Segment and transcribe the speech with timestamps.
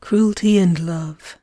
[0.00, 1.36] Cruelty and Love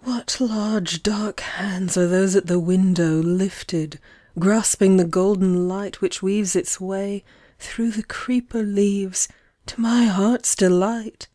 [0.00, 4.00] What large dark hands are those at the window Lifted,
[4.38, 7.22] grasping the golden light which weaves Its way
[7.58, 9.28] through the creeper leaves
[9.66, 11.28] to my heart's delight?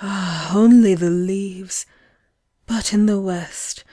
[0.00, 1.84] Ah, only the leaves,
[2.66, 3.84] but in the west,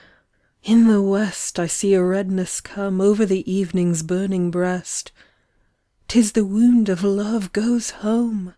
[0.62, 5.10] in the west I see a redness come Over the evening's burning breast,
[6.08, 8.54] 'Tis the wound of love goes home.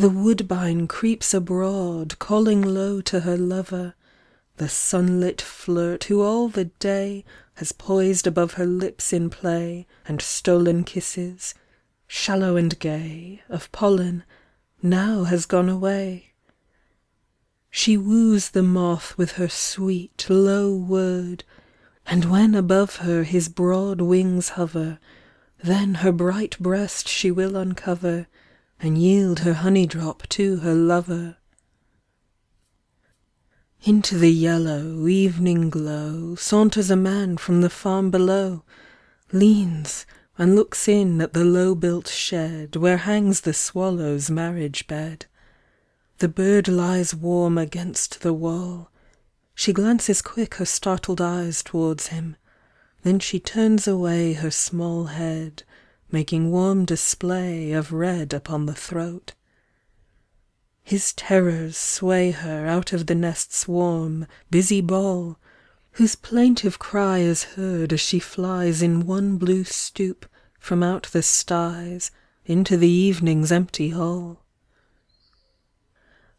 [0.00, 3.92] The woodbine creeps abroad, calling low to her lover,
[4.56, 7.22] The sunlit flirt who all the day
[7.56, 11.52] Has poised above her lips in play, And stolen kisses,
[12.06, 14.24] shallow and gay, Of pollen,
[14.82, 16.32] now has gone away.
[17.70, 21.44] She woos the moth with her sweet, low word,
[22.06, 24.98] And when above her his broad wings hover,
[25.62, 28.28] Then her bright breast she will uncover,
[28.82, 31.36] And yield her honey drop to her lover.
[33.82, 38.62] Into the yellow, evening glow Saunters a man from the farm below,
[39.32, 40.06] Leans,
[40.38, 45.26] and looks in at the low built shed Where hangs the swallow's marriage bed.
[46.18, 48.90] The bird lies warm against the wall,
[49.54, 52.36] She glances quick her startled eyes towards him,
[53.02, 55.64] Then she turns away her small head
[56.12, 59.34] Making warm display Of red upon the throat.
[60.82, 65.38] His terrors sway her out of the nest's warm, busy ball,
[65.92, 70.26] Whose plaintive cry is heard as she flies In one blue stoop
[70.58, 72.10] from out the sties
[72.44, 74.44] Into the evening's empty hall.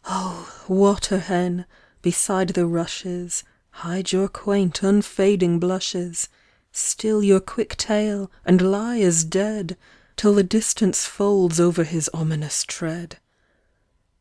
[0.06, 1.66] Oh, water hen,
[2.02, 6.28] beside the rushes, Hide your quaint unfading blushes,
[6.74, 9.76] Still your quick tail, and lie as dead,
[10.16, 13.18] Till the distance folds over his ominous tread.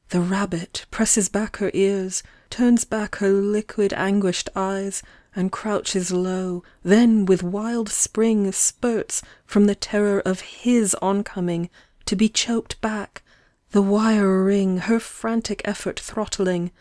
[0.08, 5.02] The rabbit presses back her ears, Turns back her liquid anguished eyes,
[5.36, 11.70] And crouches low, then with wild spring Spurts from the terror of his oncoming
[12.06, 13.22] To be choked back,
[13.70, 16.72] the wire ring Her frantic effort throttling.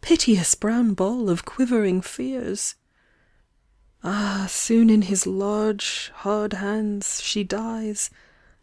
[0.00, 2.76] Piteous brown ball of quivering fears!
[4.04, 8.10] Ah, soon in his large hard hands she dies,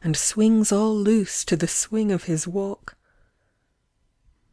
[0.01, 2.97] And swings all loose to the swing of his walk.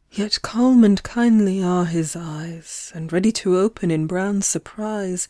[0.09, 5.27] Yet calm and kindly are his eyes, And ready to open in brown surprise,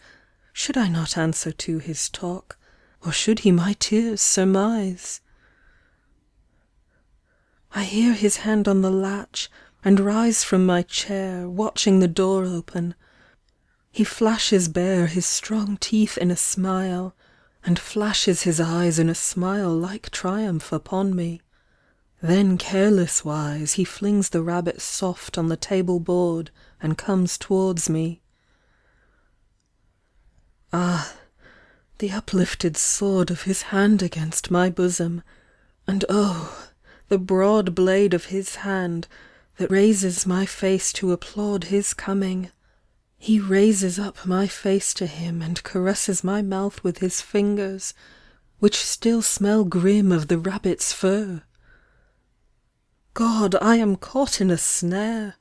[0.53, 2.57] Should I not answer to his talk,
[3.03, 5.21] Or should he my tears surmise.
[7.73, 9.49] I hear his hand on the latch,
[9.83, 12.93] and rise from my chair, Watching the door open.
[13.97, 17.15] He flashes bare His strong teeth in a smile,
[17.63, 21.41] And flashes his eyes in a smile like triumph upon me.
[22.21, 27.89] Then careless wise He flings the rabbit soft on the table board And comes towards
[27.89, 28.21] me.
[30.71, 31.15] Ah,
[31.97, 35.23] the uplifted sword of his hand against my bosom,
[35.87, 36.69] And oh,
[37.07, 39.07] the broad blade of his hand
[39.57, 42.51] That raises my face to applaud his coming.
[43.19, 47.93] He raises up my face to him And caresses my mouth with his fingers,
[48.59, 51.41] Which still smell grim of the rabbit's fur.
[53.15, 55.35] God, I am caught in a snare!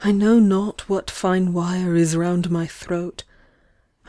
[0.00, 3.24] I know not what fine wire is round my throat,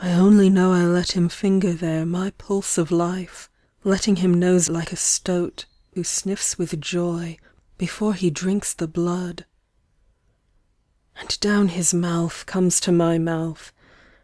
[0.00, 3.48] I only know I let him finger there My pulse of life,
[3.84, 7.38] letting him nose like a stoat Who sniffs with joy
[7.78, 9.44] before he drinks the blood.
[11.16, 13.72] And down his mouth comes to my mouth,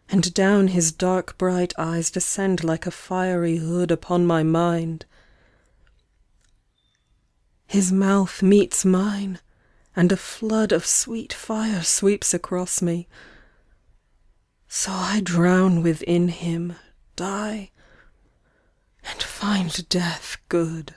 [0.09, 5.07] And down his dark bright eyes descend like a fiery hood Upon my mind.
[7.67, 9.39] His mouth meets mine,
[9.95, 13.07] and a flood Of sweet fire sweeps across me.
[14.67, 16.75] So I drown within him,
[17.17, 17.71] die,
[19.05, 20.95] and find death good.